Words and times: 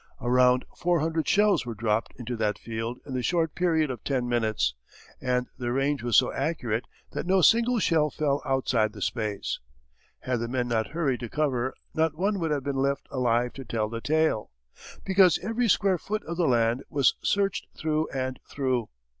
A 0.19 0.31
round 0.31 0.65
four 0.75 0.99
hundred 0.99 1.27
shells 1.27 1.63
were 1.63 1.75
dropped 1.75 2.11
into 2.17 2.35
that 2.37 2.57
field 2.57 2.97
in 3.05 3.13
the 3.13 3.21
short 3.21 3.53
period 3.53 3.91
of 3.91 4.03
ten 4.03 4.27
minutes, 4.27 4.73
and 5.21 5.45
the 5.59 5.71
range 5.71 6.01
was 6.01 6.17
so 6.17 6.33
accurate 6.33 6.85
that 7.11 7.27
no 7.27 7.41
single 7.43 7.77
shell 7.77 8.09
fell 8.09 8.41
outside 8.43 8.93
the 8.93 9.01
space. 9.03 9.59
Had 10.21 10.39
the 10.39 10.47
men 10.47 10.67
not 10.67 10.87
hurried 10.87 11.19
to 11.19 11.29
cover 11.29 11.75
not 11.93 12.17
one 12.17 12.39
would 12.39 12.49
have 12.49 12.63
been 12.63 12.77
left 12.77 13.05
alive 13.11 13.53
to 13.53 13.63
tell 13.63 13.89
the 13.89 14.01
tale, 14.01 14.49
because 15.05 15.37
every 15.43 15.67
square 15.67 15.99
foot 15.99 16.23
of 16.25 16.35
the 16.35 16.47
land 16.47 16.83
was 16.89 17.13
searched 17.21 17.67
through 17.77 18.09
and 18.09 18.39
through. 18.49 18.89